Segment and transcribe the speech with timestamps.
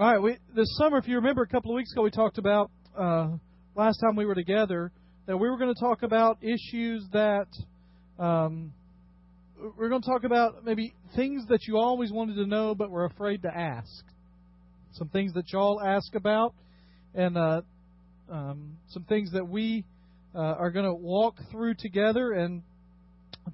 [0.00, 2.38] All right, we, this summer, if you remember, a couple of weeks ago, we talked
[2.38, 3.30] about uh,
[3.74, 4.92] last time we were together
[5.26, 7.48] that we were going to talk about issues that
[8.16, 8.72] um,
[9.76, 13.06] we're going to talk about maybe things that you always wanted to know but were
[13.06, 14.04] afraid to ask.
[14.92, 16.54] Some things that y'all ask about,
[17.12, 17.62] and uh,
[18.30, 19.84] um, some things that we
[20.32, 22.34] uh, are going to walk through together.
[22.34, 22.62] And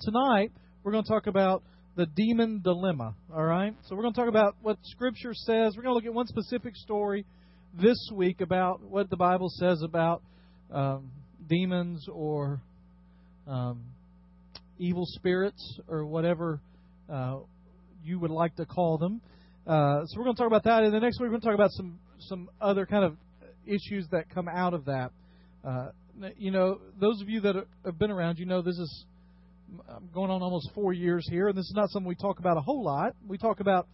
[0.02, 0.52] tonight,
[0.82, 1.62] we're going to talk about
[1.96, 3.14] the demon dilemma.
[3.32, 3.74] All right?
[3.86, 5.74] So we're going to talk about what Scripture says.
[5.76, 7.24] We're going to look at one specific story
[7.80, 10.22] this week about what the Bible says about
[10.72, 11.10] um,
[11.48, 12.60] demons or
[13.46, 13.82] um,
[14.78, 16.60] evil spirits or whatever
[17.12, 17.38] uh,
[18.04, 19.20] you would like to call them.
[19.66, 21.46] Uh, so we're going to talk about that, and the next week we're going to
[21.46, 21.98] talk about some
[22.28, 23.16] some other kind of
[23.66, 25.10] issues that come out of that.
[25.64, 25.88] Uh,
[26.36, 29.04] you know, those of you that have been around, you know this is
[30.12, 32.60] going on almost four years here, and this is not something we talk about a
[32.60, 33.14] whole lot.
[33.26, 33.86] We talk about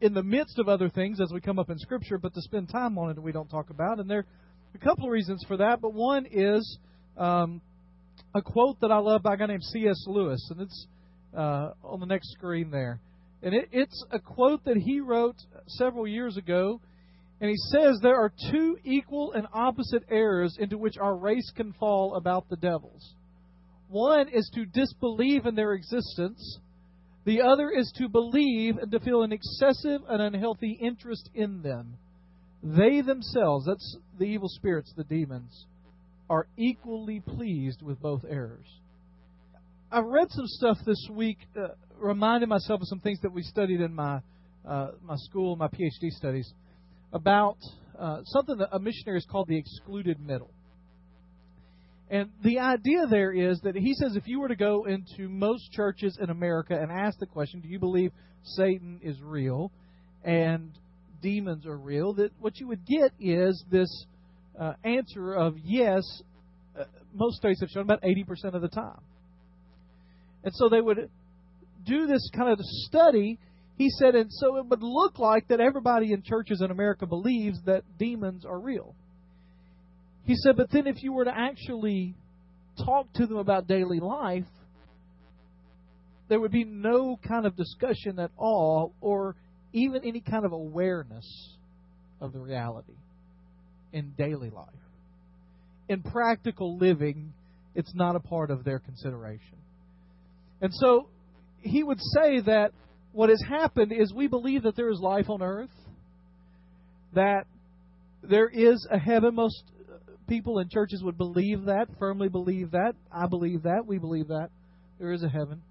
[0.00, 2.68] in the midst of other things as we come up in Scripture, but to spend
[2.68, 3.98] time on it, we don't talk about.
[3.98, 4.26] And there are
[4.74, 6.78] a couple of reasons for that, but one is
[7.16, 7.60] um,
[8.34, 10.04] a quote that I love by a guy named C.S.
[10.06, 10.86] Lewis, and it's
[11.36, 13.00] uh, on the next screen there.
[13.42, 16.80] And it, it's a quote that he wrote several years ago,
[17.40, 21.72] and he says there are two equal and opposite errors into which our race can
[21.74, 23.14] fall about the devils.
[23.88, 26.58] One is to disbelieve in their existence.
[27.24, 31.96] The other is to believe and to feel an excessive and unhealthy interest in them.
[32.62, 35.66] They themselves, that's the evil spirits, the demons,
[36.28, 38.66] are equally pleased with both errors.
[39.90, 43.80] I've read some stuff this week, uh, reminding myself of some things that we studied
[43.80, 44.20] in my
[44.66, 46.52] uh, my school, my PhD studies,
[47.12, 47.56] about
[47.98, 50.50] uh, something that a missionary has called the excluded middle.
[52.10, 55.70] And the idea there is that he says if you were to go into most
[55.72, 59.70] churches in America and ask the question, do you believe Satan is real
[60.24, 60.70] and
[61.20, 64.06] demons are real, that what you would get is this
[64.58, 66.02] uh, answer of yes,
[66.78, 69.00] uh, most studies have shown about 80% of the time.
[70.44, 71.10] And so they would
[71.84, 73.38] do this kind of study.
[73.76, 77.58] He said, and so it would look like that everybody in churches in America believes
[77.66, 78.94] that demons are real.
[80.28, 82.14] He said, but then if you were to actually
[82.84, 84.44] talk to them about daily life,
[86.28, 89.36] there would be no kind of discussion at all or
[89.72, 91.56] even any kind of awareness
[92.20, 92.98] of the reality
[93.94, 94.68] in daily life.
[95.88, 97.32] In practical living,
[97.74, 99.56] it's not a part of their consideration.
[100.60, 101.08] And so
[101.62, 102.72] he would say that
[103.12, 105.70] what has happened is we believe that there is life on earth,
[107.14, 107.46] that
[108.22, 109.34] there is a heaven.
[109.34, 109.62] Most
[110.28, 112.92] people in churches would believe that, firmly believe that.
[113.10, 113.84] I believe that.
[113.86, 114.50] We believe that.
[114.98, 115.62] There is a heaven.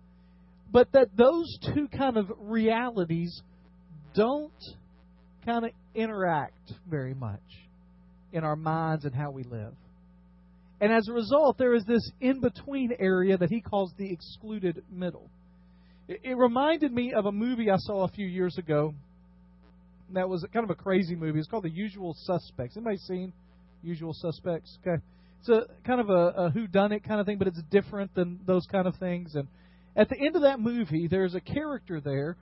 [0.72, 3.42] But that those two kind of realities
[4.14, 4.52] don't
[5.46, 7.40] kind of interact very much
[8.34, 9.74] in our minds and how we live.
[10.80, 14.84] And as a result, there is this in between area that he calls the excluded
[14.92, 15.30] middle.
[16.08, 18.94] It, reminded me of a movie I saw a few years ago
[20.14, 21.40] that was kind of a crazy movie.
[21.40, 22.78] It's called The Usual Suspects.
[22.78, 23.34] Anybody seen
[23.88, 24.78] Usual Suspects?
[24.86, 25.02] Okay.
[25.40, 28.14] It's a kind of a, a who done it kind of thing, but it's different
[28.16, 29.34] than those kind of things.
[29.36, 29.48] And
[29.96, 32.36] at the end of that movie, there's a character there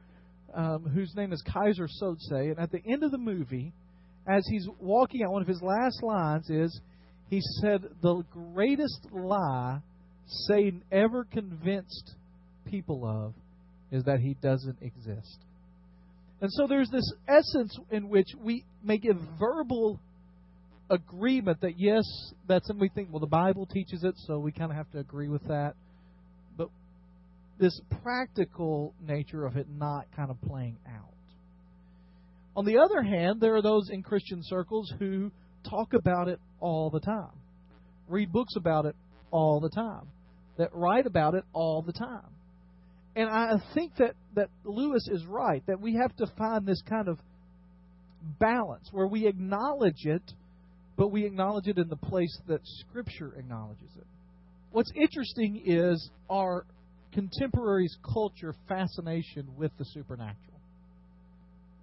[0.56, 3.74] um, whose name is Keyser Söze, and at the end of the movie,
[4.28, 6.80] as he's walking out, one of his last lines is,
[7.30, 9.82] he said, The greatest lie
[10.48, 12.16] Satan ever convinced
[12.66, 13.34] people of
[13.92, 15.38] is that he doesn't exist.
[16.42, 20.00] And so there's this essence in which we make a verbal
[20.90, 22.04] agreement that yes,
[22.48, 25.00] that's and we think, well, the Bible teaches it, so we kind of have to
[25.00, 25.74] agree with that.
[26.58, 26.70] But
[27.60, 31.12] this practical nature of it not kind of playing out.
[32.56, 35.32] On the other hand, there are those in Christian circles who
[35.70, 37.34] talk about it all the time,
[38.08, 38.96] read books about it
[39.32, 40.08] all the time,
[40.58, 42.30] that write about it all the time.
[43.16, 47.08] And I think that, that Lewis is right, that we have to find this kind
[47.08, 47.18] of
[48.40, 50.24] balance where we acknowledge it,
[50.98, 54.08] but we acknowledge it in the place that Scripture acknowledges it.
[54.72, 56.66] What's interesting is our
[57.14, 60.56] contemporaries' culture fascination with the supernatural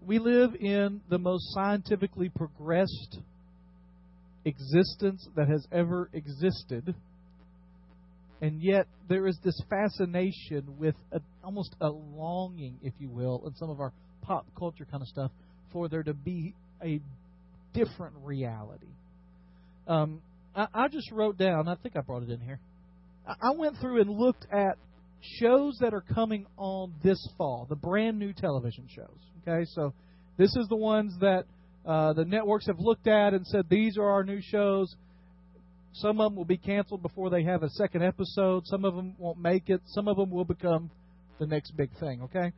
[0.07, 3.19] we live in the most scientifically progressed
[4.45, 6.95] existence that has ever existed.
[8.41, 13.55] And yet, there is this fascination with a, almost a longing, if you will, in
[13.55, 13.93] some of our
[14.23, 15.31] pop culture kind of stuff,
[15.73, 17.01] for there to be a
[17.73, 18.89] different reality.
[19.87, 20.21] Um,
[20.55, 22.61] I, I just wrote down, I think I brought it in here.
[23.27, 24.77] I, I went through and looked at
[25.41, 29.19] shows that are coming on this fall, the brand new television shows.
[29.47, 29.93] Okay, so
[30.37, 31.45] this is the ones that
[31.87, 34.95] uh, the networks have looked at and said these are our new shows.
[35.95, 38.67] Some of them will be canceled before they have a second episode.
[38.67, 39.81] Some of them won't make it.
[39.87, 40.91] Some of them will become
[41.39, 42.23] the next big thing.
[42.23, 42.53] Okay,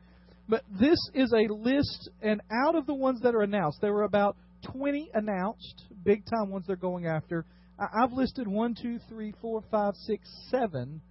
[0.47, 4.03] but this is a list, and out of the ones that are announced, there were
[4.03, 4.37] about
[4.71, 7.45] 20 announced, big time ones they're going after.
[7.77, 11.01] I've listed one, two, three, four, five, six, seven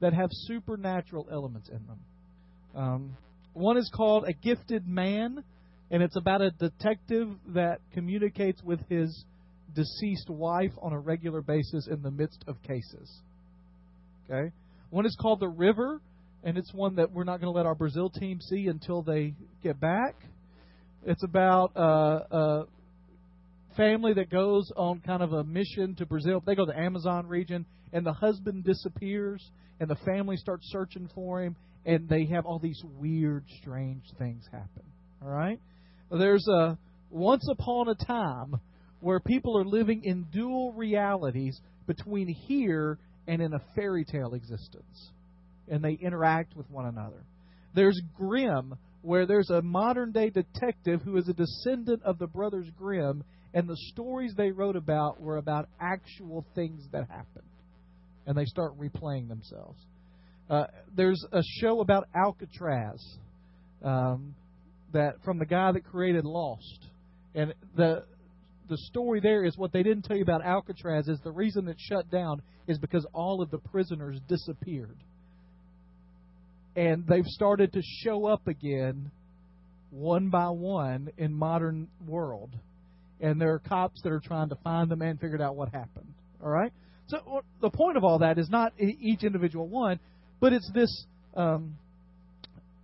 [0.00, 1.98] that have supernatural elements in them.
[2.74, 3.16] Um,
[3.54, 5.42] one is called A Gifted Man,
[5.90, 9.24] and it's about a detective that communicates with his
[9.74, 13.10] deceased wife on a regular basis in the midst of cases.
[14.28, 14.52] Okay?
[14.90, 16.00] One is called The River,
[16.44, 19.34] and it's one that we're not going to let our Brazil team see until they
[19.62, 20.16] get back.
[21.04, 22.62] It's about uh, a
[23.76, 26.42] family that goes on kind of a mission to Brazil.
[26.44, 29.42] They go to the Amazon region, and the husband disappears,
[29.80, 34.44] and the family starts searching for him, and they have all these weird, strange things
[34.50, 34.82] happen.
[35.22, 35.60] All right?
[36.10, 36.78] There's a
[37.10, 38.60] once upon a time
[39.00, 45.10] where people are living in dual realities between here and in a fairy tale existence.
[45.68, 47.24] And they interact with one another.
[47.74, 52.66] There's Grimm, where there's a modern day detective who is a descendant of the brothers
[52.78, 53.24] Grimm,
[53.54, 57.46] and the stories they wrote about were about actual things that happened.
[58.26, 59.78] And they start replaying themselves.
[60.48, 60.66] Uh,
[60.96, 63.02] there's a show about Alcatraz
[63.82, 64.34] um,
[64.92, 66.86] that from the guy that created Lost,
[67.34, 68.04] and the
[68.68, 71.76] the story there is what they didn't tell you about Alcatraz is the reason it
[71.78, 74.96] shut down is because all of the prisoners disappeared.
[76.76, 79.10] And they've started to show up again
[79.90, 82.50] one by one in modern world.
[83.22, 86.12] And there are cops that are trying to find them and figure out what happened.
[86.42, 86.72] All right?
[87.06, 90.00] So the point of all that is not each individual one,
[90.40, 91.76] but it's this um,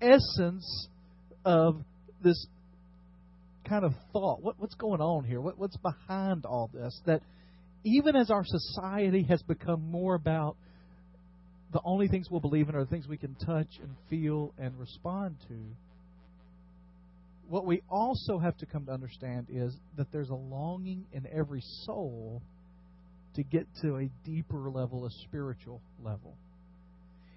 [0.01, 0.89] essence
[1.45, 1.83] of
[2.23, 2.47] this
[3.69, 4.43] kind of thought.
[4.43, 5.41] What, what's going on here?
[5.41, 6.99] What, what's behind all this?
[7.07, 7.23] That
[7.85, 10.57] even as our society has become more about
[11.73, 14.79] the only things we'll believe in are the things we can touch and feel and
[14.79, 15.55] respond to,
[17.49, 21.63] what we also have to come to understand is that there's a longing in every
[21.85, 22.43] soul
[23.35, 26.35] to get to a deeper level, a spiritual level.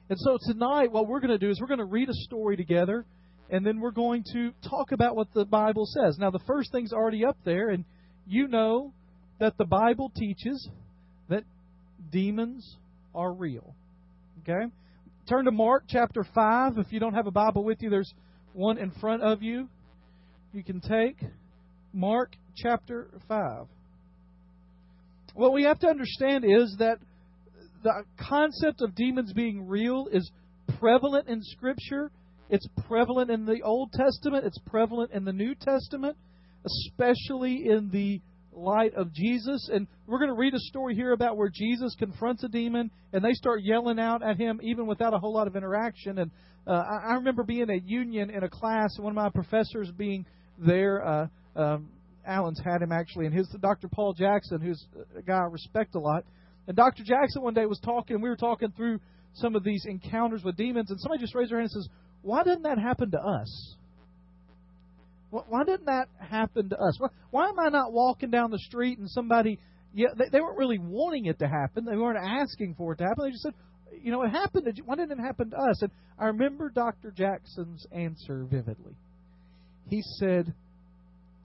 [0.09, 2.57] And so tonight, what we're going to do is we're going to read a story
[2.57, 3.05] together
[3.51, 6.17] and then we're going to talk about what the Bible says.
[6.17, 7.83] Now, the first thing's already up there, and
[8.25, 8.93] you know
[9.39, 10.69] that the Bible teaches
[11.27, 11.43] that
[12.11, 12.77] demons
[13.13, 13.75] are real.
[14.41, 14.71] Okay?
[15.27, 16.77] Turn to Mark chapter 5.
[16.77, 18.13] If you don't have a Bible with you, there's
[18.53, 19.67] one in front of you.
[20.53, 21.17] You can take
[21.93, 23.67] Mark chapter 5.
[25.33, 26.97] What we have to understand is that
[27.83, 30.29] the concept of demons being real is
[30.77, 32.11] prevalent in Scripture
[32.51, 36.17] it's prevalent in the Old Testament, it's prevalent in the New Testament,
[36.65, 38.19] especially in the
[38.51, 39.69] light of Jesus.
[39.71, 43.23] And we're going to read a story here about where Jesus confronts a demon and
[43.23, 46.17] they start yelling out at him even without a whole lot of interaction.
[46.17, 46.29] And
[46.67, 50.25] uh, I remember being at Union in a class, and one of my professors being
[50.57, 51.05] there.
[51.05, 51.89] Uh, um,
[52.25, 53.87] Allen's had him actually, and his Dr.
[53.87, 54.85] Paul Jackson, who's
[55.17, 56.23] a guy I respect a lot.
[56.67, 57.03] And Dr.
[57.03, 58.99] Jackson one day was talking, we were talking through
[59.33, 61.89] some of these encounters with demons, and somebody just raised their hand and says,
[62.21, 63.75] why didn't that happen to us?
[65.31, 66.99] Why didn't that happen to us?
[67.31, 69.59] Why am I not walking down the street and somebody,
[69.93, 71.85] yeah, they, they weren't really wanting it to happen.
[71.85, 73.23] They weren't asking for it to happen.
[73.23, 73.53] They just said,
[74.03, 74.65] you know, it happened.
[74.65, 75.81] To, why didn't it happen to us?
[75.81, 77.11] And I remember Dr.
[77.11, 78.93] Jackson's answer vividly.
[79.91, 80.53] He said,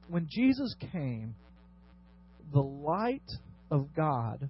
[0.08, 1.34] when Jesus came,
[2.52, 3.28] the light
[3.72, 4.48] of God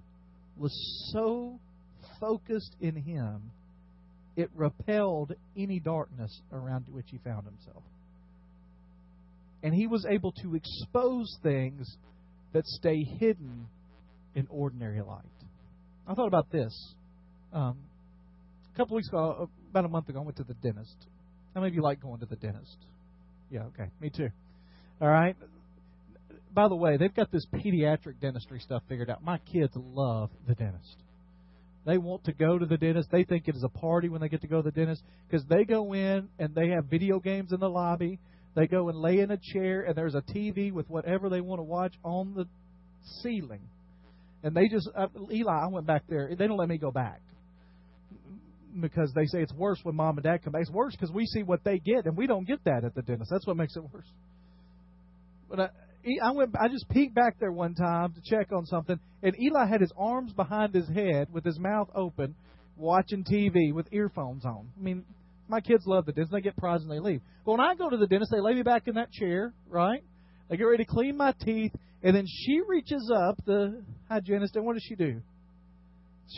[0.55, 0.71] was
[1.11, 1.59] so
[2.19, 3.51] focused in him
[4.35, 7.81] it repelled any darkness around which he found himself.
[9.63, 11.97] And he was able to expose things
[12.53, 13.65] that stay hidden
[14.35, 15.25] in ordinary light.
[16.07, 16.71] I thought about this.
[17.51, 17.79] Um,
[18.75, 20.95] a couple weeks ago, about a month ago, I went to the dentist.
[21.55, 22.77] How many of you like going to the dentist?
[23.49, 23.89] Yeah, okay.
[24.01, 24.29] Me too.
[25.01, 25.35] All right.
[26.53, 29.23] By the way, they've got this pediatric dentistry stuff figured out.
[29.23, 30.97] My kids love the dentist.
[31.85, 33.09] They want to go to the dentist.
[33.11, 35.45] They think it is a party when they get to go to the dentist because
[35.47, 38.19] they go in and they have video games in the lobby.
[38.55, 41.59] They go and lay in a chair and there's a TV with whatever they want
[41.59, 42.45] to watch on the
[43.21, 43.61] ceiling.
[44.43, 46.29] And they just, uh, Eli, I went back there.
[46.35, 47.21] They don't let me go back
[48.81, 50.61] because they say it's worse when mom and dad come back.
[50.61, 53.01] It's worse because we see what they get and we don't get that at the
[53.01, 53.29] dentist.
[53.31, 54.07] That's what makes it worse.
[55.49, 55.67] But uh,
[56.23, 56.55] I went.
[56.59, 59.91] I just peeked back there one time to check on something, and Eli had his
[59.97, 62.35] arms behind his head with his mouth open,
[62.77, 64.69] watching TV with earphones on.
[64.77, 65.03] I mean,
[65.47, 66.33] my kids love the dentist.
[66.33, 67.21] They get prizes and they leave.
[67.45, 70.03] But when I go to the dentist, they lay me back in that chair, right?
[70.49, 71.71] I get ready to clean my teeth,
[72.03, 75.21] and then she reaches up, the hygienist, and what does she do?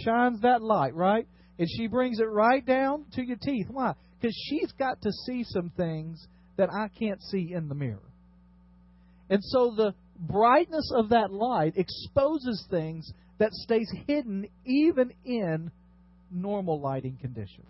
[0.03, 1.27] Shines that light, right?
[1.59, 3.67] And she brings it right down to your teeth.
[3.69, 3.93] Why?
[4.19, 6.25] Because she's got to see some things
[6.57, 7.99] that I can't see in the mirror.
[9.29, 15.71] And so the brightness of that light exposes things that stays hidden even in
[16.31, 17.67] normal lighting conditions.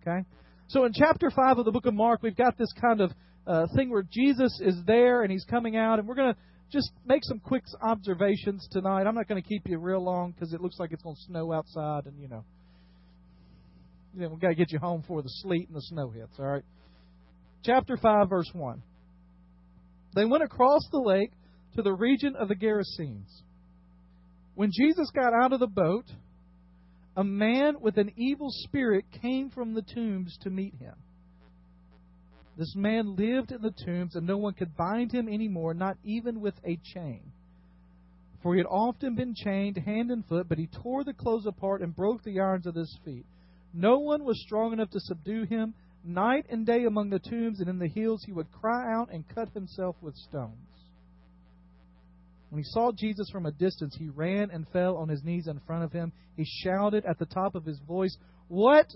[0.00, 0.24] Okay?
[0.68, 3.12] So in chapter 5 of the book of Mark, we've got this kind of
[3.46, 6.40] uh, thing where Jesus is there and he's coming out, and we're going to
[6.72, 9.06] just make some quick observations tonight.
[9.06, 11.22] I'm not going to keep you real long because it looks like it's going to
[11.22, 12.44] snow outside, and you know,
[14.22, 16.32] know, we've got to get you home before the sleet and the snow hits.
[16.38, 16.64] All right.
[17.64, 18.82] Chapter 5, verse 1.
[20.14, 21.32] They went across the lake
[21.76, 23.42] to the region of the Gerasenes.
[24.54, 26.04] When Jesus got out of the boat,
[27.16, 30.94] a man with an evil spirit came from the tombs to meet him.
[32.56, 36.40] This man lived in the tombs, and no one could bind him anymore, not even
[36.40, 37.32] with a chain.
[38.42, 41.80] For he had often been chained hand and foot, but he tore the clothes apart
[41.80, 43.26] and broke the irons of his feet.
[43.74, 45.74] No one was strong enough to subdue him.
[46.04, 49.24] Night and day among the tombs and in the hills he would cry out and
[49.34, 50.52] cut himself with stones.
[52.50, 55.58] When he saw Jesus from a distance, he ran and fell on his knees in
[55.66, 56.12] front of him.
[56.36, 58.16] He shouted at the top of his voice,
[58.46, 58.86] What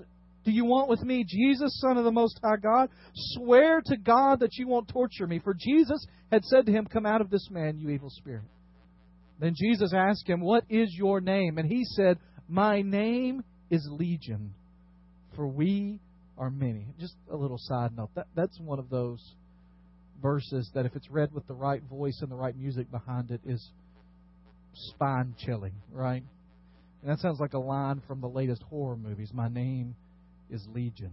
[0.44, 2.88] do you want with me, Jesus, Son of the Most High God?
[3.14, 5.40] Swear to God that you won't torture me.
[5.40, 8.44] For Jesus had said to him, Come out of this man, you evil spirit.
[9.40, 11.58] Then Jesus asked him, What is your name?
[11.58, 12.18] And he said,
[12.48, 14.54] My name is Legion,
[15.38, 16.00] for we
[16.36, 16.88] are many.
[16.98, 18.10] Just a little side note.
[18.16, 19.22] That, that's one of those
[20.20, 23.40] verses that, if it's read with the right voice and the right music behind it,
[23.46, 23.70] is
[24.74, 26.24] spine chilling, right?
[27.02, 29.30] And that sounds like a line from the latest horror movies.
[29.32, 29.94] My name
[30.50, 31.12] is Legion.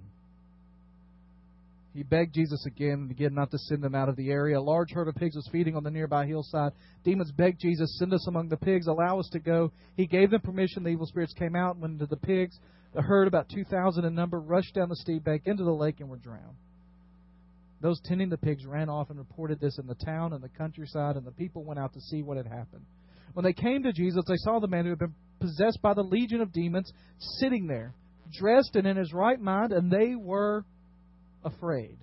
[1.94, 4.58] He begged Jesus again and again not to send them out of the area.
[4.58, 6.72] A large herd of pigs was feeding on the nearby hillside.
[7.04, 9.72] Demons begged Jesus, Send us among the pigs, allow us to go.
[9.96, 10.84] He gave them permission.
[10.84, 12.58] The evil spirits came out and went into the pigs.
[12.96, 16.10] The herd, about 2,000 in number, rushed down the steep bank into the lake and
[16.10, 16.56] were drowned.
[17.82, 21.18] Those tending the pigs ran off and reported this in the town and the countryside,
[21.18, 22.86] and the people went out to see what had happened.
[23.34, 26.04] When they came to Jesus, they saw the man who had been possessed by the
[26.04, 27.94] legion of demons sitting there,
[28.40, 30.64] dressed and in his right mind, and they were
[31.44, 31.98] afraid.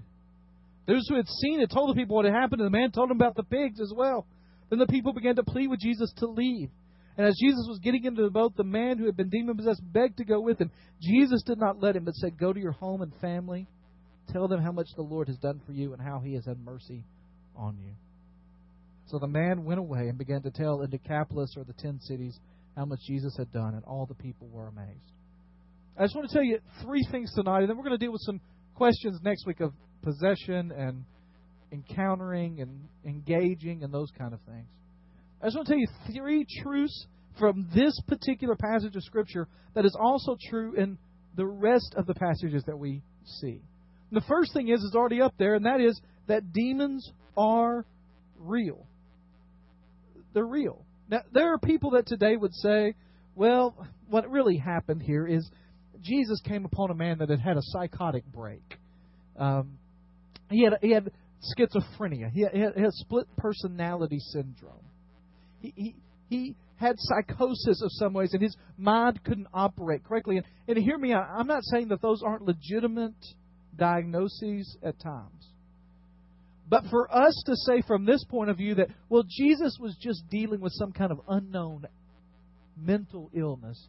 [0.87, 3.09] Those who had seen it told the people what had happened, and the man told
[3.09, 4.27] them about the pigs as well.
[4.69, 6.69] Then the people began to plead with Jesus to leave.
[7.17, 9.83] And as Jesus was getting into the boat, the man who had been demon possessed
[9.93, 10.71] begged to go with him.
[11.01, 13.69] Jesus did not let him, but said, Go to your home and family
[14.31, 16.59] Tell them how much the Lord has done for you and how he has had
[16.59, 17.05] mercy
[17.57, 17.93] on you.
[19.07, 22.39] So the man went away and began to tell in Decapolis or the ten cities
[22.77, 25.13] how much Jesus had done, and all the people were amazed.
[25.99, 28.13] I just want to tell you three things tonight, and then we're going to deal
[28.13, 28.41] with some
[28.75, 31.05] questions next week of possession and
[31.71, 34.67] encountering and engaging and those kind of things.
[35.43, 37.07] I just want to tell you three truths
[37.39, 40.99] from this particular passage of Scripture that is also true in
[41.37, 43.03] the rest of the passages that we
[43.41, 43.63] see
[44.13, 47.85] the first thing is, is already up there, and that is that demons are
[48.39, 48.87] real.
[50.35, 50.85] They're real.
[51.09, 52.95] Now, there are people that today would say,
[53.35, 53.75] well,
[54.09, 55.51] what really happened here is
[56.03, 58.63] Jesus came upon a man that had had a psychotic break.
[59.39, 59.79] Um,
[60.51, 61.11] he had he had
[61.59, 62.31] schizophrenia.
[62.31, 64.85] He had, he had split personality syndrome.
[65.63, 65.97] He, he
[66.29, 70.39] he had psychosis of some ways, and his mind couldn't operate correctly.
[70.39, 71.29] And, and hear me out.
[71.31, 73.15] I'm not saying that those aren't legitimate
[73.77, 75.47] diagnoses at times.
[76.69, 80.23] But for us to say from this point of view that, well, Jesus was just
[80.31, 81.85] dealing with some kind of unknown
[82.77, 83.87] mental illness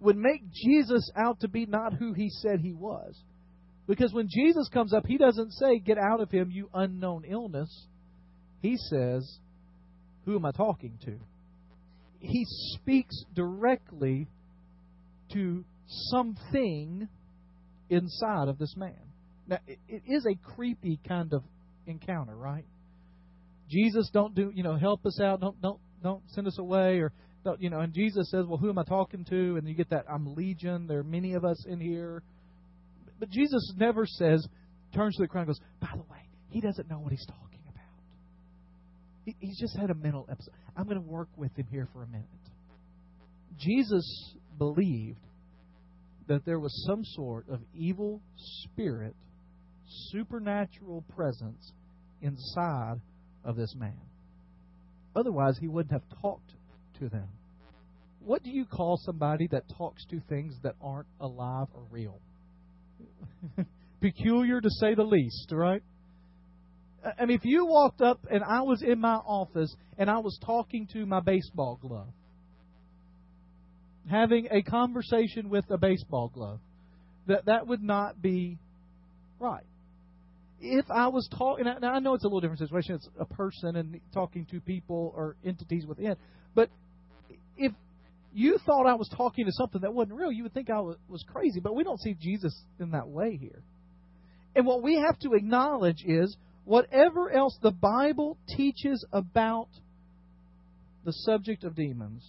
[0.00, 3.16] would make Jesus out to be not who he said he was.
[3.86, 7.86] Because when Jesus comes up, he doesn't say, Get out of him, you unknown illness.
[8.60, 9.38] He says,
[10.24, 11.18] Who am I talking to?
[12.20, 14.28] He speaks directly
[15.32, 15.64] to
[16.10, 17.08] something
[17.90, 18.94] inside of this man.
[19.46, 21.42] Now, it, is a creepy kind of
[21.86, 22.64] encounter, right?
[23.68, 25.40] Jesus, don't do, you know, help us out.
[25.40, 27.12] Don't, don't, don't send us away, or,
[27.44, 27.80] don't, you know.
[27.80, 29.56] And Jesus says, well, who am I talking to?
[29.56, 30.86] And you get that, I'm legion.
[30.86, 32.22] There are many of us in here.
[33.18, 34.46] But Jesus never says,
[34.94, 37.51] turns to the crowd and goes, by the way, he doesn't know what he's talking.
[39.24, 40.54] He, he's just had a mental episode.
[40.76, 42.26] I'm going to work with him here for a minute.
[43.58, 45.20] Jesus believed
[46.28, 48.20] that there was some sort of evil
[48.62, 49.14] spirit,
[50.10, 51.72] supernatural presence
[52.20, 53.00] inside
[53.44, 54.00] of this man.
[55.14, 56.52] Otherwise, he wouldn't have talked
[57.00, 57.28] to them.
[58.20, 62.20] What do you call somebody that talks to things that aren't alive or real?
[64.00, 65.82] Peculiar to say the least, right?
[67.18, 70.38] I mean, if you walked up and I was in my office and I was
[70.44, 72.08] talking to my baseball glove,
[74.10, 76.60] having a conversation with a baseball glove,
[77.26, 78.58] that that would not be
[79.38, 79.64] right.
[80.60, 82.94] If I was talking, now I know it's a little different situation.
[82.94, 86.16] It's a person and talking to people or entities within,
[86.54, 86.68] but
[87.56, 87.72] if
[88.32, 91.24] you thought I was talking to something that wasn't real, you would think I was
[91.26, 91.60] crazy.
[91.60, 93.62] But we don't see Jesus in that way here.
[94.54, 99.68] And what we have to acknowledge is whatever else the Bible teaches about
[101.04, 102.22] the subject of demons,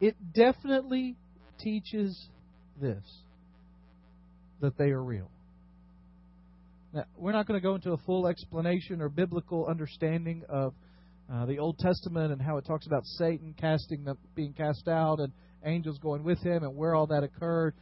[0.00, 1.16] it definitely
[1.58, 2.28] teaches
[2.80, 3.02] this
[4.60, 5.28] that they are real.
[6.92, 10.74] Now, we're not going to go into a full explanation or biblical understanding of
[11.32, 15.18] uh, the Old Testament and how it talks about Satan casting the, being cast out
[15.18, 15.32] and
[15.64, 17.74] angels going with him and where all that occurred.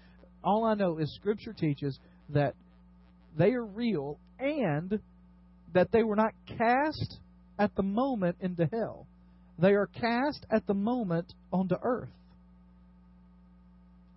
[0.45, 1.99] All I know is Scripture teaches
[2.31, 2.55] that
[3.37, 5.01] they are real and
[5.75, 7.19] that they were not cast
[7.59, 9.07] at the moment into hell.
[9.59, 12.09] They are cast at the moment onto earth.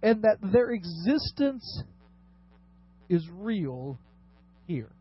[0.01, 1.83] And that their existence
[3.09, 3.99] is real
[4.67, 4.91] here.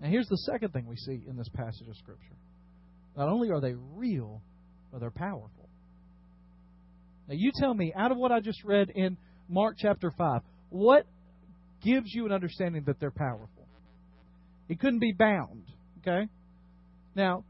[0.00, 2.36] Now, here's the second thing we see in this passage of Scripture.
[3.16, 4.40] Not only are they real,
[4.90, 5.68] but they're powerful.
[7.28, 9.16] Now, you tell me, out of what I just read in
[9.48, 10.40] Mark chapter 5,
[10.70, 11.06] what
[11.82, 13.59] gives you an understanding that they're powerful?
[14.70, 15.64] He couldn't be bound.
[15.98, 16.28] Okay?
[17.16, 17.44] Now,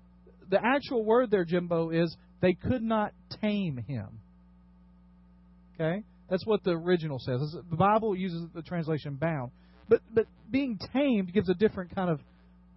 [0.48, 3.12] the actual word there, Jimbo, is they could not
[3.42, 4.20] tame him.
[5.74, 6.02] Okay?
[6.30, 7.54] That's what the original says.
[7.68, 9.50] The Bible uses the translation bound.
[9.86, 12.20] But but being tamed gives a different kind of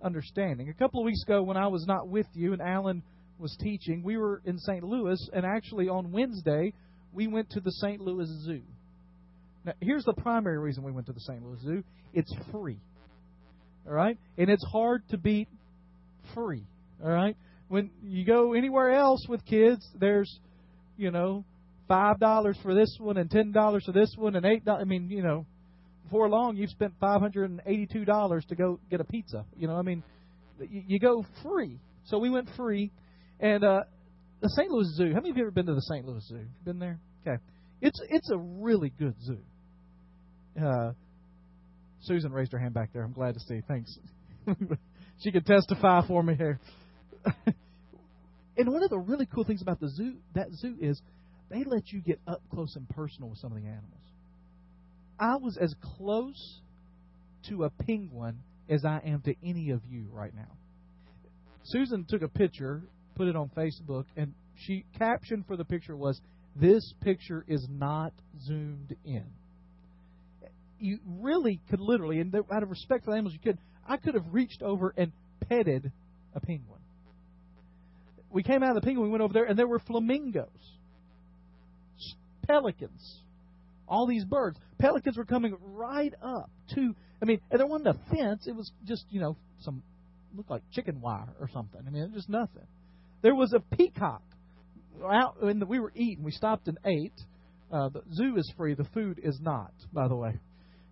[0.03, 0.67] understanding.
[0.67, 3.01] A couple of weeks ago when I was not with you and Alan
[3.39, 4.83] was teaching, we were in St.
[4.83, 6.73] Louis and actually on Wednesday
[7.13, 8.01] we went to the St.
[8.01, 8.61] Louis Zoo.
[9.63, 11.41] Now, here's the primary reason we went to the St.
[11.41, 11.83] Louis Zoo.
[12.13, 12.81] It's free.
[13.87, 14.17] All right?
[14.37, 15.47] And it's hard to beat
[16.33, 16.65] free.
[17.03, 17.35] All right?
[17.67, 20.39] When you go anywhere else with kids, there's,
[20.97, 21.43] you know,
[21.87, 24.81] five dollars for this one and ten dollars for this one and eight dollars.
[24.81, 25.45] I mean, you know,
[26.03, 29.45] before long you've spent five hundred and eighty-two dollars to go get a pizza.
[29.57, 30.03] You know, I mean,
[30.59, 31.79] you, you go free.
[32.05, 32.91] So we went free,
[33.39, 33.81] and uh,
[34.41, 34.69] the St.
[34.69, 35.13] Louis Zoo.
[35.13, 36.05] How many of you ever been to the St.
[36.05, 36.45] Louis Zoo?
[36.65, 36.99] Been there?
[37.25, 37.41] Okay,
[37.81, 39.39] it's it's a really good zoo.
[40.61, 40.91] Uh,
[42.03, 43.03] Susan raised her hand back there.
[43.03, 43.61] I'm glad to see.
[43.67, 43.97] Thanks.
[45.23, 46.59] she could testify for me here.
[48.57, 51.01] and one of the really cool things about the zoo, that zoo, is
[51.49, 53.87] they let you get up close and personal with some of the animals.
[55.19, 56.59] I was as close
[57.49, 58.39] to a penguin
[58.69, 60.51] as I am to any of you right now.
[61.63, 62.81] Susan took a picture,
[63.15, 66.19] put it on Facebook, and she captioned for the picture was,
[66.55, 69.25] "This picture is not zoomed in."
[70.83, 73.57] You really could literally, and out of respect for the animals, you could.
[73.87, 75.11] I could have reached over and
[75.47, 75.91] petted
[76.35, 76.79] a penguin.
[78.29, 80.47] We came out of the penguin, we went over there, and there were flamingos,
[82.47, 83.19] pelicans,
[83.87, 84.57] all these birds.
[84.79, 86.95] Pelicans were coming right up to.
[87.21, 88.47] I mean, and there wasn't a fence.
[88.47, 89.83] It was just you know some
[90.35, 91.81] looked like chicken wire or something.
[91.85, 92.67] I mean, just nothing.
[93.21, 94.23] There was a peacock
[95.01, 96.23] out, and we were eating.
[96.23, 97.13] We stopped and ate.
[97.71, 98.73] Uh, the zoo is free.
[98.73, 100.39] The food is not, by the way.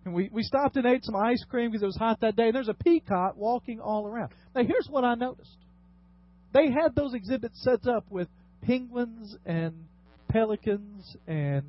[0.04, 2.46] And we, we stopped and ate some ice cream because it was hot that day.
[2.46, 4.30] And there's a peacock walking all around.
[4.54, 5.56] Now, here's what I noticed
[6.52, 8.28] they had those exhibits set up with
[8.62, 9.86] penguins and
[10.28, 11.62] pelicans and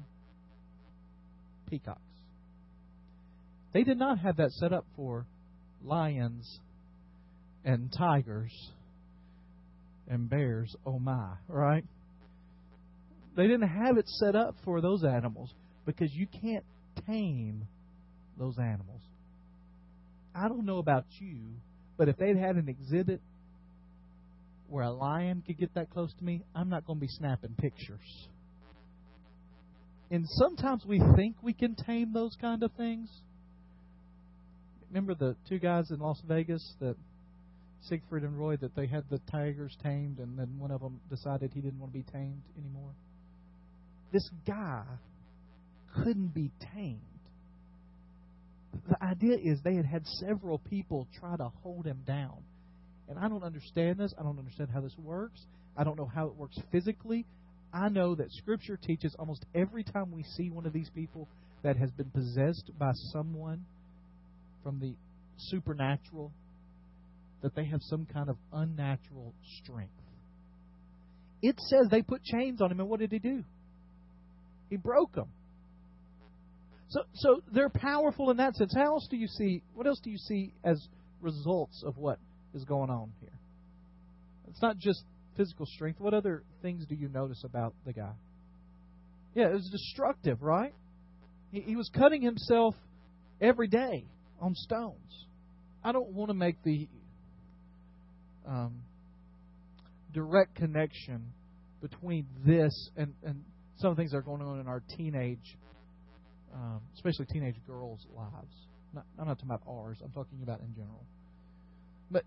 [1.70, 2.00] peacocks.
[3.74, 5.26] They did not have that set up for
[5.84, 6.60] lions
[7.66, 8.52] and tigers
[10.08, 10.76] and bears.
[10.86, 11.86] Oh my, right?
[13.36, 15.52] They didn't have it set up for those animals
[15.86, 16.66] because you can't
[17.08, 17.68] tame
[18.38, 19.02] those animals.
[20.36, 21.38] I don't know about you,
[21.98, 23.22] but if they'd had an exhibit
[24.68, 27.56] where a lion could get that close to me, I'm not going to be snapping
[27.60, 28.28] pictures.
[30.10, 33.10] And sometimes we think we can tame those kind of things.
[34.90, 36.96] Remember the two guys in Las Vegas that
[37.90, 41.52] Siegfried and Roy that they had the tigers tamed and then one of them decided
[41.54, 42.92] he didn't want to be tamed anymore?
[44.12, 44.84] This guy
[45.96, 47.02] couldn't be tamed
[48.88, 52.38] the idea is they had had several people try to hold him down.
[53.10, 54.14] And I don't understand this.
[54.20, 55.40] I don't understand how this works.
[55.78, 57.26] I don't know how it works physically.
[57.74, 61.28] I know that Scripture teaches almost every time we see one of these people
[61.64, 63.66] that has been possessed by someone
[64.64, 64.94] from the
[65.38, 66.32] supernatural,
[67.42, 69.92] that they have some kind of unnatural strength.
[71.42, 73.44] It says they put chains on him, and what did he do?
[74.70, 75.28] He broke them.
[76.94, 78.72] So, so they're powerful in that sense.
[78.76, 79.64] How else do you see?
[79.74, 80.88] What else do you see as
[81.22, 82.20] results of what
[82.54, 83.34] is going on here?
[84.48, 85.04] It's not just
[85.36, 86.00] physical strength.
[86.00, 88.14] What other things do you notice about the guy?
[89.34, 90.76] Yeah, it was destructive, right?
[91.52, 92.76] He, he was cutting himself
[93.42, 94.06] every day
[94.40, 95.26] on stones.
[95.84, 96.88] I don't want to make the
[98.48, 98.84] um,
[100.14, 101.34] direct connection
[101.82, 103.44] between this and, and
[103.78, 105.58] some things that are going on in our teenage,
[106.54, 108.54] um, especially teenage girls' lives.
[108.94, 109.98] Not, I'm not talking about ours.
[110.04, 111.04] I'm talking about in general.
[112.12, 112.24] But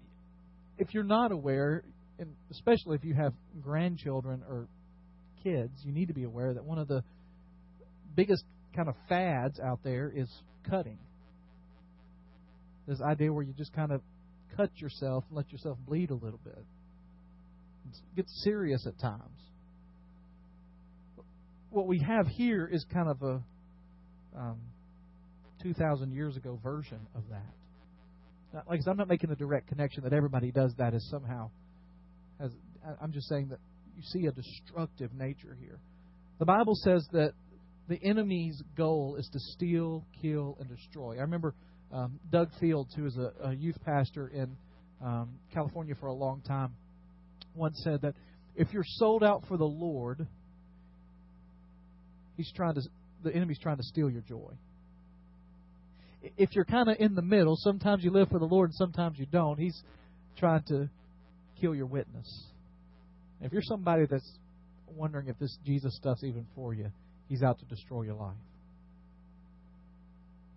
[0.78, 1.84] if you're not aware,
[2.18, 4.66] and especially if you have grandchildren or
[5.42, 7.02] kids, you need to be aware that one of the
[8.16, 10.28] biggest kind of fads out there is
[10.68, 10.98] cutting.
[12.86, 14.00] This idea where you just kind of
[14.56, 16.58] cut yourself and let yourself bleed a little bit.
[17.88, 19.40] It gets serious at times.
[21.70, 23.42] What we have here is kind of a
[24.36, 24.58] um,
[25.62, 28.64] 2,000 years ago version of that.
[28.68, 31.50] Like I said, I'm not making a direct connection that everybody does that as somehow
[32.40, 32.52] has.
[33.02, 33.58] I'm just saying that
[33.96, 35.78] you see a destructive nature here.
[36.38, 37.32] The Bible says that
[37.88, 41.16] the enemy's goal is to steal, kill, and destroy.
[41.18, 41.54] I remember
[41.92, 44.56] um, Doug Fields, who was a, a youth pastor in
[45.04, 46.74] um, California for a long time,
[47.54, 48.14] once said that
[48.54, 50.26] if you're sold out for the Lord,
[52.36, 52.82] he's trying to
[53.26, 54.52] the enemy's trying to steal your joy.
[56.36, 59.18] If you're kind of in the middle, sometimes you live for the Lord and sometimes
[59.18, 59.58] you don't.
[59.58, 59.80] He's
[60.38, 60.88] trying to
[61.60, 62.46] kill your witness.
[63.40, 64.38] If you're somebody that's
[64.88, 66.90] wondering if this Jesus stuff's even for you,
[67.28, 68.36] he's out to destroy your life.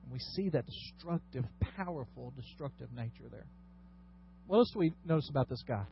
[0.04, 3.46] And we see that destructive, powerful, destructive nature there.
[4.48, 5.84] What else do we notice about this guy?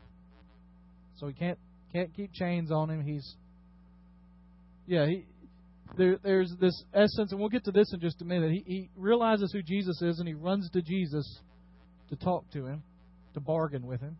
[1.18, 1.58] So he can't
[1.94, 3.04] can't keep chains on him.
[3.04, 3.36] He's
[4.88, 5.26] yeah, he
[5.96, 8.52] there, there's this essence, and we'll get to this in just a minute.
[8.52, 11.40] He, he realizes who Jesus is, and he runs to Jesus
[12.10, 12.84] to talk to him,
[13.34, 14.18] to bargain with him.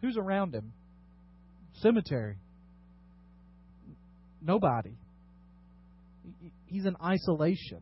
[0.00, 0.72] Who's around him?
[1.80, 2.36] Cemetery.
[4.42, 4.96] Nobody.
[6.66, 7.80] He's in isolation.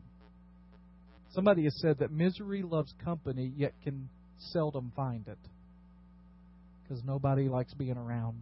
[1.31, 5.39] Somebody has said that misery loves company, yet can seldom find it.
[6.83, 8.41] Because nobody likes being around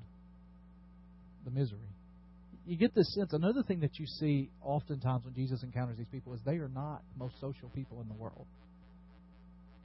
[1.45, 1.90] the misery
[2.65, 3.33] you get this sense.
[3.33, 7.01] Another thing that you see oftentimes when Jesus encounters these people is they are not
[7.13, 8.45] the most social people in the world.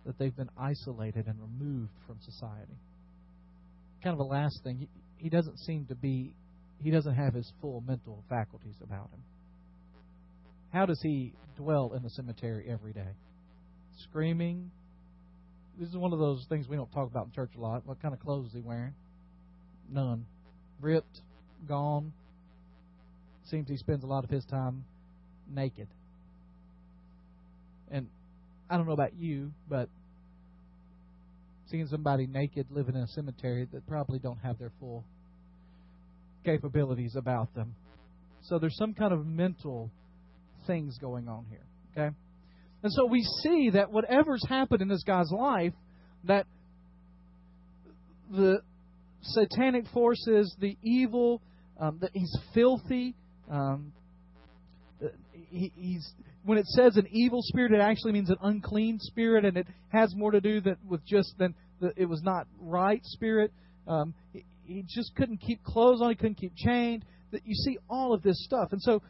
[0.04, 2.76] That they've been isolated and removed from society.
[4.02, 4.86] Kind of a last thing,
[5.16, 6.34] he, doesn't seem to be,
[6.78, 9.22] he doesn't have his full mental faculties about him.
[10.72, 13.16] How does he dwell in the cemetery every day?
[14.10, 14.70] Screaming.
[15.80, 17.86] This is one of those things we don't talk about in church a lot.
[17.86, 18.94] What kind of clothes is he wearing?
[19.90, 20.26] None.
[20.80, 21.20] Ripped,
[21.66, 22.12] gone,
[23.48, 24.84] seems he spends a lot of his time
[25.52, 25.88] naked.
[27.90, 28.08] And
[28.68, 29.88] I don't know about you, but
[31.70, 35.04] seeing somebody naked living in a cemetery that probably don't have their full
[36.44, 37.74] capabilities about them.
[38.42, 39.90] So there's some kind of mental
[40.66, 41.64] things going on here.
[41.92, 42.14] Okay?
[42.82, 45.72] And so we see that whatever's happened in this guy's life,
[46.24, 46.46] that
[48.30, 48.60] the
[49.22, 51.40] satanic forces, the evil,
[51.80, 53.14] um, that he's filthy,
[53.50, 53.92] um,
[55.50, 56.12] he, he's
[56.44, 60.14] when it says an evil spirit, it actually means an unclean spirit, and it has
[60.14, 63.52] more to do that with just than the, it was not right spirit.
[63.88, 66.10] Um, he, he just couldn't keep clothes on.
[66.10, 67.04] He couldn't keep chained.
[67.32, 69.02] That you see all of this stuff, and so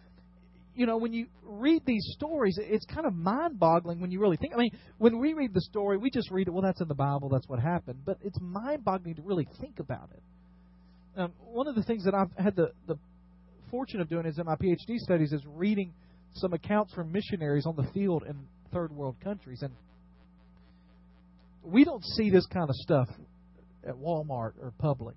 [0.75, 4.55] you know when you read these stories, it's kind of mind-boggling when you really think.
[4.55, 6.51] I mean, when we read the story, we just read it.
[6.51, 7.29] Well, that's in the Bible.
[7.29, 8.01] That's what happened.
[8.05, 10.23] But it's mind-boggling to really think about it.
[11.21, 12.99] Um, one of the things that I've had the the
[13.71, 15.93] fortune of doing is in my PhD studies is reading
[16.35, 18.37] some accounts from missionaries on the field in
[18.73, 19.73] third world countries, and
[21.63, 23.09] we don't see this kind of stuff
[23.87, 25.15] at Walmart or Publix,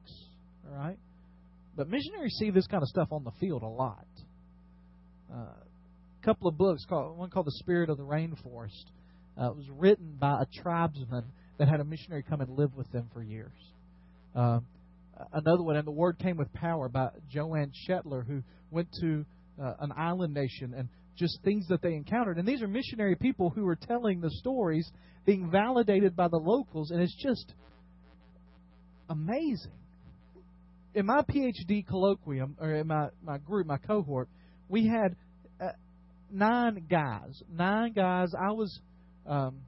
[0.67, 0.97] all right?
[1.75, 4.05] But missionaries see this kind of stuff on the field a lot.
[5.31, 5.35] Uh,
[6.21, 8.85] a couple of books, called, one called "The Spirit of the Rainforest."
[9.39, 11.23] Uh, it was written by a tribesman
[11.57, 13.53] that had a missionary come and live with them for years.
[14.35, 14.59] Uh,
[15.33, 19.25] another one, and the word came with power by Joanne Shetler, who went to
[19.61, 22.37] uh, an island nation and just things that they encountered.
[22.37, 24.89] And these are missionary people who are telling the stories,
[25.25, 27.53] being validated by the locals, and it's just
[29.09, 29.73] amazing.
[30.95, 34.29] In my PhD colloquium, or in my, my group, my cohort,
[34.69, 35.15] we had
[35.61, 35.73] uh,
[36.31, 37.41] nine guys.
[37.51, 38.29] Nine guys.
[38.33, 38.79] I was.
[39.27, 39.59] Um,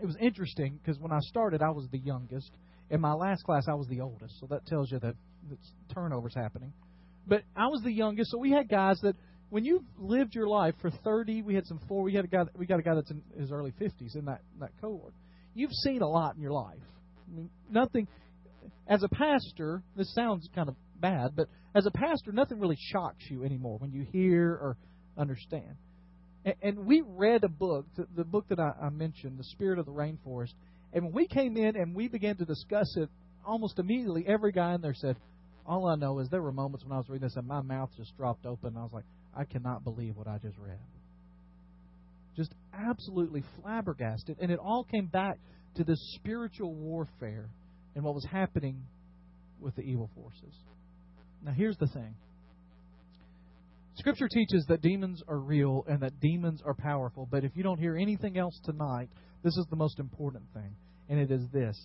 [0.00, 2.52] it was interesting because when I started, I was the youngest
[2.90, 5.14] in my last class, I was the oldest, so that tells you that
[5.50, 5.58] that
[5.94, 6.72] turnover's happening.
[7.26, 9.14] But I was the youngest, so we had guys that
[9.50, 12.02] when you've lived your life for 30, we had some four.
[12.02, 12.44] We had a guy.
[12.56, 15.14] We got a guy that's in his early 50s in that that cohort.
[15.54, 16.76] You've seen a lot in your life.
[17.30, 18.08] I mean, nothing.
[18.86, 23.24] As a pastor, this sounds kind of bad, but as a pastor, nothing really shocks
[23.30, 24.76] you anymore when you hear or
[25.16, 25.76] understand.
[26.62, 29.92] And, we read a book, the, the book that I mentioned, The Spirit of the
[29.92, 30.54] Rainforest.
[30.92, 33.08] And when we came in and we began to discuss it,
[33.46, 35.16] almost immediately every guy in there said,
[35.66, 37.90] All I know is there were moments when I was reading this and my mouth
[37.96, 38.76] just dropped open.
[38.76, 39.04] I was like,
[39.36, 40.78] I cannot believe what I just read.
[42.36, 44.36] Just absolutely flabbergasted.
[44.40, 45.38] And it all came back
[45.76, 47.48] to this spiritual warfare
[47.94, 48.82] and what was happening
[49.60, 50.54] with the evil forces.
[51.44, 52.14] Now, here's the thing
[53.96, 57.78] Scripture teaches that demons are real and that demons are powerful, but if you don't
[57.78, 59.08] hear anything else tonight,
[59.42, 60.74] this is the most important thing,
[61.08, 61.78] and it is this.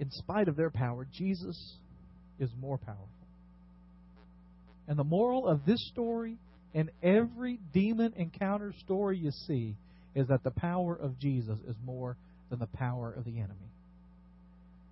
[0.00, 1.76] In spite of their power, Jesus
[2.38, 3.08] is more powerful.
[4.86, 6.38] And the moral of this story
[6.74, 9.76] and every demon encounter story you see
[10.14, 12.16] is that the power of Jesus is more
[12.50, 13.72] than the power of the enemy.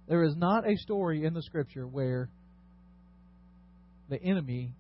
[0.09, 2.29] There is not a story in the Scripture where
[4.09, 4.73] the enemy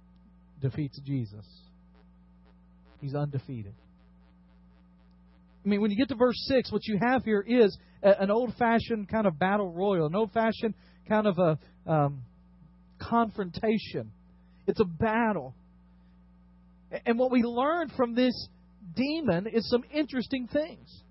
[0.61, 1.45] defeats Jesus.
[3.01, 3.75] He's undefeated.
[5.67, 8.31] I mean, when you get to verse 6, what you have here is a, an
[8.31, 10.75] old fashioned kind of battle royal, an old fashioned
[11.09, 11.59] kind of a
[11.91, 12.23] um,
[13.01, 14.13] confrontation.
[14.69, 15.55] It's a battle.
[17.05, 18.49] And what we learn from this
[18.95, 21.03] demon is some interesting things.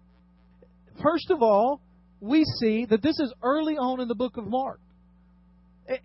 [1.04, 1.82] First of all,
[2.22, 4.80] we see that this is early on in the book of Mark.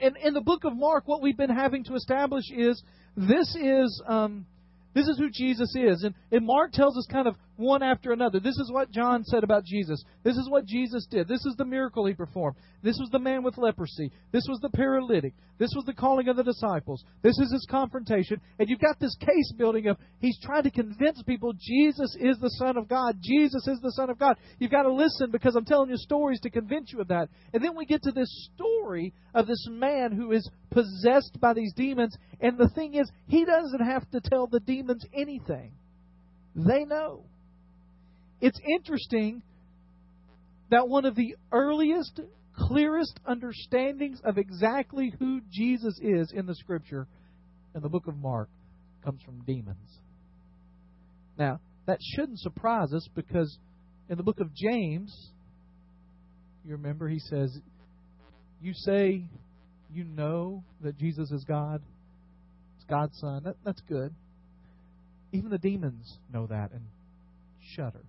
[0.00, 2.82] And in the book of Mark, what we've been having to establish is
[3.16, 4.44] this is um,
[4.92, 6.02] this is who Jesus is.
[6.02, 8.40] And, and Mark tells us kind of one after another.
[8.40, 10.02] This is what John said about Jesus.
[10.24, 11.28] This is what Jesus did.
[11.28, 12.56] This is the miracle he performed.
[12.82, 14.10] This was the man with leprosy.
[14.32, 15.34] This was the paralytic.
[15.58, 17.04] This was the calling of the disciples.
[17.22, 18.40] This is his confrontation.
[18.58, 22.50] And you've got this case building of he's trying to convince people Jesus is the
[22.58, 23.18] Son of God.
[23.22, 24.36] Jesus is the Son of God.
[24.58, 27.28] You've got to listen because I'm telling you stories to convince you of that.
[27.52, 31.74] And then we get to this story of this man who is possessed by these
[31.74, 32.16] demons.
[32.40, 35.72] And the thing is, he doesn't have to tell the demons anything.
[36.56, 37.24] They know.
[38.40, 39.42] It's interesting
[40.70, 42.20] that one of the earliest,
[42.56, 47.06] clearest understandings of exactly who Jesus is in the Scripture,
[47.74, 48.48] in the book of Mark,
[49.04, 49.98] comes from demons.
[51.38, 53.58] Now, that shouldn't surprise us because
[54.08, 55.30] in the book of James,
[56.64, 57.58] you remember he says,
[58.60, 59.24] You say
[59.92, 61.82] you know that Jesus is God,
[62.76, 63.42] it's God's Son.
[63.44, 64.14] That, that's good.
[65.32, 66.82] Even the demons know that and
[67.74, 68.02] shudder.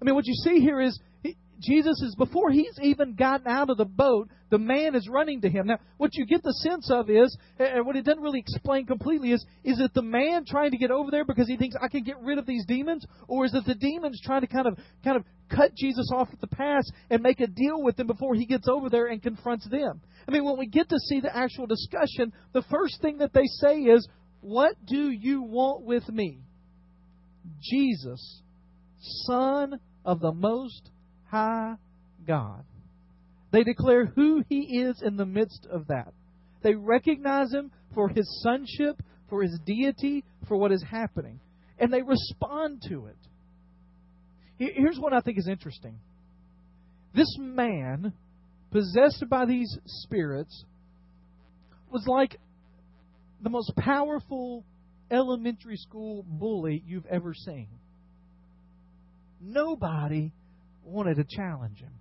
[0.00, 3.68] I mean, what you see here is he, Jesus is, before he's even gotten out
[3.68, 5.66] of the boat, the man is running to him.
[5.66, 9.32] Now, what you get the sense of is, and what it doesn't really explain completely
[9.32, 12.02] is, is it the man trying to get over there because he thinks I can
[12.02, 15.16] get rid of these demons, or is it the demons trying to kind of, kind
[15.18, 18.46] of cut Jesus off at the pass and make a deal with them before he
[18.46, 20.00] gets over there and confronts them?
[20.26, 23.46] I mean, when we get to see the actual discussion, the first thing that they
[23.46, 24.08] say is,
[24.40, 26.38] "What do you want with me?"
[27.60, 28.42] Jesus,
[29.26, 30.90] Son of the Most
[31.26, 31.74] High
[32.26, 32.64] God.
[33.52, 36.12] They declare who He is in the midst of that.
[36.62, 41.40] They recognize Him for His sonship, for His deity, for what is happening.
[41.78, 43.16] And they respond to it.
[44.58, 45.98] Here's what I think is interesting.
[47.14, 48.12] This man,
[48.70, 50.64] possessed by these spirits,
[51.90, 52.38] was like
[53.42, 54.64] the most powerful
[55.10, 57.68] elementary school bully you've ever seen.
[59.40, 60.32] Nobody
[60.84, 61.92] wanted to challenge him.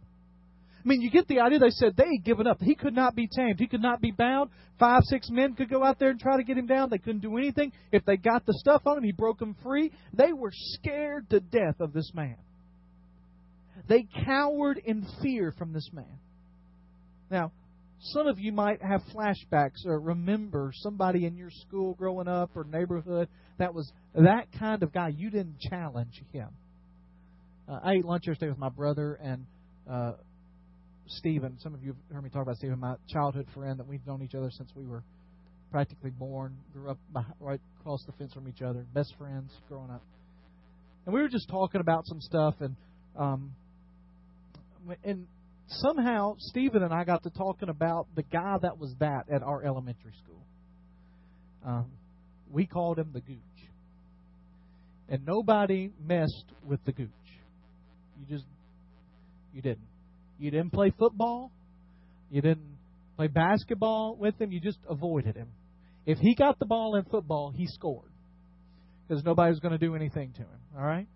[0.83, 1.59] I mean, you get the idea.
[1.59, 2.61] They said they had given up.
[2.61, 3.59] He could not be tamed.
[3.59, 4.49] He could not be bound.
[4.79, 6.89] Five, six men could go out there and try to get him down.
[6.89, 7.73] They couldn't do anything.
[7.91, 9.91] If they got the stuff on him, he broke them free.
[10.13, 12.37] They were scared to death of this man.
[13.89, 16.19] They cowered in fear from this man.
[17.29, 17.51] Now,
[17.99, 22.63] some of you might have flashbacks or remember somebody in your school growing up or
[22.63, 25.09] neighborhood that was that kind of guy.
[25.09, 26.49] You didn't challenge him.
[27.69, 29.45] Uh, I ate lunch yesterday with my brother and
[29.89, 30.13] uh,
[31.05, 31.57] Stephen.
[31.59, 34.23] Some of you have heard me talk about Stephen, my childhood friend that we've known
[34.23, 35.03] each other since we were
[35.71, 36.57] practically born.
[36.73, 36.97] Grew up
[37.39, 40.01] right across the fence from each other, best friends growing up.
[41.05, 42.75] And we were just talking about some stuff, and
[43.15, 43.51] um,
[45.03, 45.27] and
[45.67, 49.63] somehow Stephen and I got to talking about the guy that was that at our
[49.63, 50.41] elementary school.
[51.63, 51.91] Um,
[52.51, 53.37] we called him the Gooch,
[55.07, 57.09] and nobody messed with the Gooch.
[58.19, 58.45] You just
[59.53, 59.87] you didn't.
[60.39, 61.51] You didn't play football.
[62.31, 62.77] You didn't
[63.17, 64.51] play basketball with him.
[64.51, 65.49] You just avoided him.
[66.05, 68.11] If he got the ball in football, he scored
[69.07, 70.59] because nobody was going to do anything to him.
[70.77, 71.07] All right.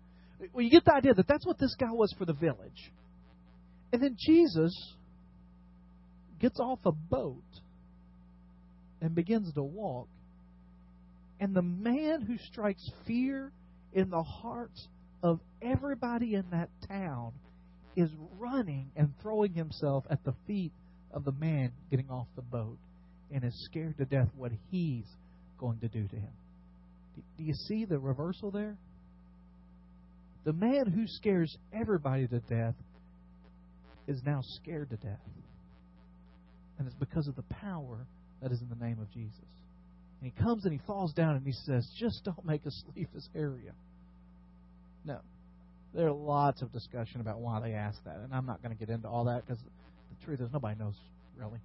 [0.52, 2.92] Well, you get the idea that that's what this guy was for the village.
[3.92, 4.72] And then Jesus
[6.40, 7.42] gets off a boat
[9.00, 10.08] and begins to walk.
[11.40, 13.52] And the man who strikes fear
[13.92, 14.88] in the hearts
[15.22, 17.32] of everybody in that town
[17.96, 20.72] is running and throwing himself at the feet
[21.12, 22.76] of the man getting off the boat
[23.32, 25.06] and is scared to death what he's
[25.58, 26.32] going to do to him.
[27.38, 28.76] Do you see the reversal there?
[30.44, 32.74] The man who scares everybody to death
[34.06, 35.20] is now scared to death.
[36.78, 38.06] And it's because of the power
[38.42, 39.38] that is in the name of Jesus.
[40.20, 43.08] And he comes and he falls down and he says, Just don't make us leave
[43.14, 43.72] this area.
[45.04, 45.20] No.
[45.94, 48.78] There are lots of discussion about why they asked that, and I'm not going to
[48.78, 50.94] get into all that because the truth is nobody knows
[51.36, 51.60] really.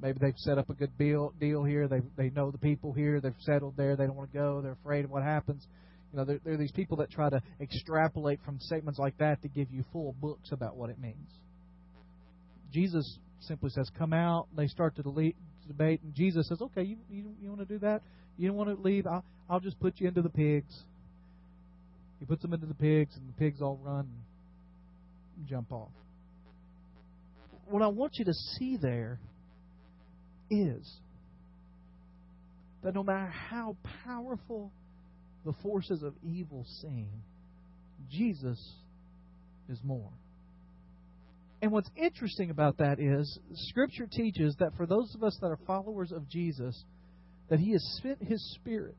[0.00, 1.88] Maybe they've set up a good deal deal here.
[1.88, 3.20] They they know the people here.
[3.20, 3.96] They've settled there.
[3.96, 4.60] They don't want to go.
[4.62, 5.66] They're afraid of what happens.
[6.12, 9.42] You know, there, there are these people that try to extrapolate from statements like that
[9.42, 11.30] to give you full books about what it means.
[12.72, 17.34] Jesus simply says, "Come out." They start to debate, and Jesus says, "Okay, you you,
[17.42, 18.02] you want to do that?
[18.38, 19.06] You don't want to leave?
[19.06, 20.84] I'll, I'll just put you into the pigs."
[22.18, 24.08] He puts them into the pigs, and the pigs all run
[25.36, 25.90] and jump off.
[27.68, 29.18] What I want you to see there
[30.50, 31.00] is
[32.82, 34.70] that no matter how powerful
[35.44, 37.08] the forces of evil seem,
[38.10, 38.58] Jesus
[39.68, 40.10] is more.
[41.62, 45.58] And what's interesting about that is Scripture teaches that for those of us that are
[45.66, 46.84] followers of Jesus,
[47.48, 48.96] that He has spent His Spirit.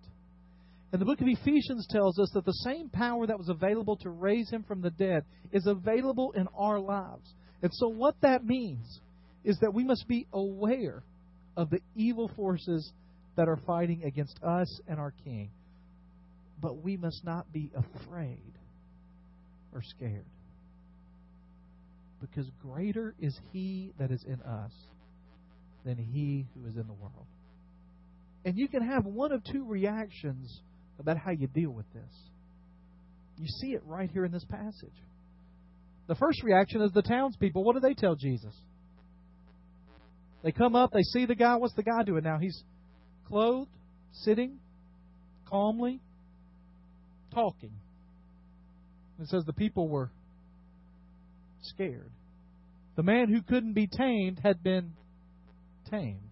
[0.92, 4.10] And the book of Ephesians tells us that the same power that was available to
[4.10, 7.34] raise Him from the dead is available in our lives.
[7.62, 9.02] And so, what that means
[9.44, 11.04] is that we must be aware
[11.58, 12.92] of the evil forces
[13.36, 15.50] that are fighting against us and our King.
[16.62, 18.54] But we must not be afraid
[19.74, 20.26] or scared
[22.20, 24.72] because greater is he that is in us
[25.86, 27.28] than he who is in the world.
[28.46, 30.62] And you can have one of two reactions
[31.00, 32.14] about how you deal with this.
[33.38, 34.96] You see it right here in this passage.
[36.08, 37.64] The first reaction is the townspeople.
[37.64, 38.54] What do they tell Jesus?
[40.44, 41.56] They come up, they see the guy.
[41.58, 42.38] What's the guy doing now?
[42.38, 42.64] He's
[43.28, 43.70] clothed,
[44.14, 44.60] sitting
[45.50, 46.00] calmly,
[47.34, 47.72] talking.
[49.20, 50.12] It says the people were
[51.62, 52.12] scared.
[52.96, 54.94] The man who couldn't be tamed had been
[55.90, 56.27] tamed.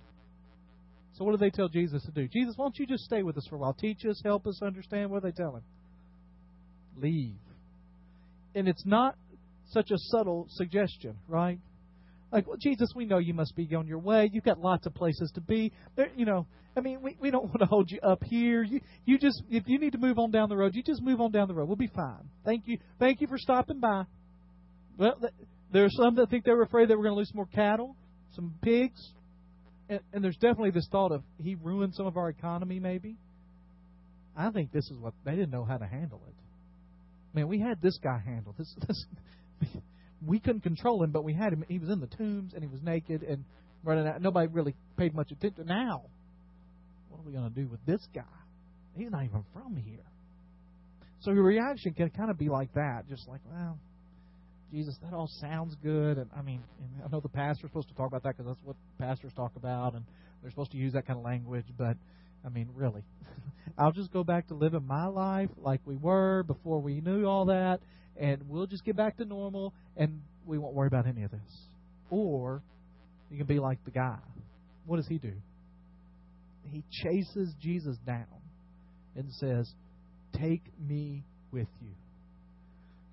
[1.17, 2.27] So what do they tell Jesus to do?
[2.27, 3.73] Jesus, why don't you just stay with us for a while?
[3.73, 5.09] Teach us, help us understand.
[5.09, 5.63] What do they tell him?
[6.97, 7.35] Leave.
[8.53, 9.15] And it's not
[9.71, 11.59] such a subtle suggestion, right?
[12.31, 14.29] Like, well, Jesus, we know you must be on your way.
[14.31, 15.71] You've got lots of places to be.
[15.95, 18.61] There, you know, I mean, we, we don't want to hold you up here.
[18.61, 21.21] You you just if you need to move on down the road, you just move
[21.21, 21.67] on down the road.
[21.67, 22.29] We'll be fine.
[22.43, 22.77] Thank you.
[22.99, 24.03] Thank you for stopping by.
[24.97, 25.17] Well,
[25.71, 27.49] there are some that think they were afraid they were going to lose some more
[27.53, 27.95] cattle,
[28.35, 29.13] some pigs,
[29.89, 32.79] and, and there's definitely this thought of he ruined some of our economy.
[32.79, 33.15] Maybe.
[34.37, 36.33] I think this is what they didn't know how to handle it.
[37.35, 38.55] Man, we had this guy handled.
[38.57, 39.05] This this
[40.25, 41.63] we couldn't control him, but we had him.
[41.67, 43.43] He was in the tombs and he was naked and
[43.83, 44.21] running out.
[44.21, 45.67] Nobody really paid much attention.
[45.67, 46.03] Now,
[47.09, 48.23] what are we going to do with this guy?
[48.97, 50.03] He's not even from here.
[51.21, 53.77] So your reaction can kind of be like that, just like, well,
[54.75, 56.17] Jesus, that all sounds good.
[56.17, 58.65] And I mean, and I know the pastor's supposed to talk about that because that's
[58.65, 60.03] what pastors talk about, and
[60.41, 61.63] they're supposed to use that kind of language.
[61.77, 61.95] But
[62.45, 63.01] I mean, really,
[63.77, 67.45] I'll just go back to living my life like we were before we knew all
[67.45, 67.79] that,
[68.17, 71.39] and we'll just get back to normal, and we won't worry about any of this.
[72.09, 72.61] Or
[73.31, 74.17] you can be like the guy.
[74.85, 75.31] What does he do?
[76.69, 78.25] He chases Jesus down
[79.15, 79.71] and says,
[80.37, 81.91] Take me with you.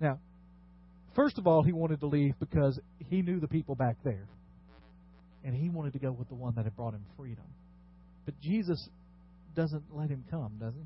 [0.01, 0.19] Now,
[1.15, 4.27] first of all, he wanted to leave because he knew the people back there.
[5.43, 7.43] And he wanted to go with the one that had brought him freedom.
[8.25, 8.87] But Jesus
[9.55, 10.85] doesn't let him come, does he?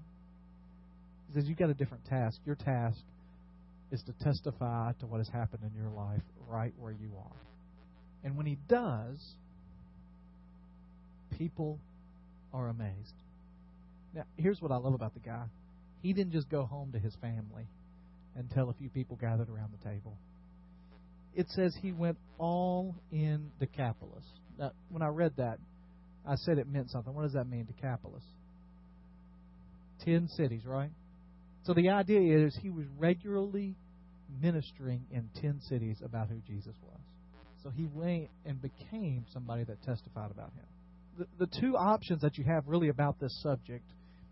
[1.28, 2.40] He says, You've got a different task.
[2.46, 2.98] Your task
[3.92, 7.38] is to testify to what has happened in your life right where you are.
[8.24, 9.18] And when he does,
[11.38, 11.80] people
[12.54, 13.14] are amazed.
[14.14, 15.46] Now, here's what I love about the guy
[16.02, 17.68] he didn't just go home to his family
[18.52, 20.18] tell a few people gathered around the table.
[21.36, 24.24] It says he went all in Decapolis.
[24.58, 25.60] Now, when I read that,
[26.28, 27.14] I said it meant something.
[27.14, 28.24] What does that mean, Decapolis?
[30.04, 30.90] Ten cities, right?
[31.64, 33.76] So the idea is he was regularly
[34.42, 37.00] ministering in 10 cities about who Jesus was.
[37.64, 41.28] So he went and became somebody that testified about him.
[41.40, 43.84] The, the two options that you have really about this subject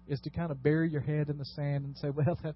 [0.07, 2.55] is to kind of bury your head in the sand and say, well, that,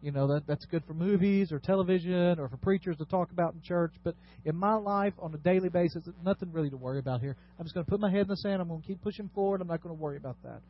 [0.00, 3.54] you know that that's good for movies or television or for preachers to talk about
[3.54, 3.92] in church.
[4.04, 7.36] But in my life, on a daily basis, nothing really to worry about here.
[7.58, 8.62] I'm just going to put my head in the sand.
[8.62, 9.60] I'm going to keep pushing forward.
[9.60, 10.60] I'm not going to worry about that.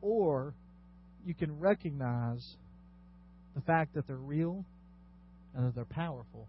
[0.00, 0.54] Or
[1.26, 2.56] you can recognize
[3.54, 4.64] the fact that they're real
[5.54, 6.46] and that they're powerful,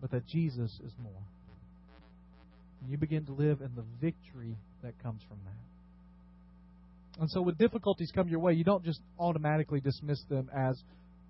[0.00, 1.22] but that Jesus is more.
[2.82, 5.67] And you begin to live in the victory that comes from that.
[7.18, 10.80] And so, when difficulties come your way, you don't just automatically dismiss them as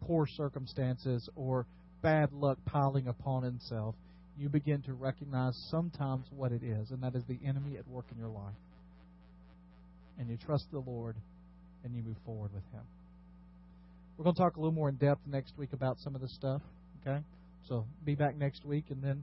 [0.03, 1.66] poor circumstances or
[2.03, 3.95] bad luck piling upon itself.
[4.39, 8.05] You begin to recognize sometimes what it is, and that is the enemy at work
[8.12, 8.55] in your life.
[10.18, 11.16] And you trust the Lord
[11.84, 12.82] and you move forward with Him.
[14.16, 16.34] We're going to talk a little more in depth next week about some of this
[16.34, 16.61] stuff.
[17.01, 17.20] Okay?
[17.68, 19.22] So be back next week, and then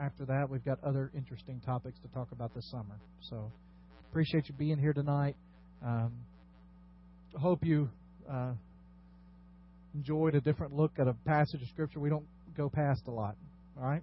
[0.00, 2.98] after that, we've got other interesting topics to talk about this summer.
[3.28, 3.50] So
[4.10, 5.36] appreciate you being here tonight.
[5.86, 6.12] Um,
[7.38, 7.88] hope you
[8.28, 8.54] uh,
[9.94, 12.00] enjoyed a different look at a passage of Scripture.
[12.00, 13.36] We don't go past a lot.
[13.80, 14.02] All right?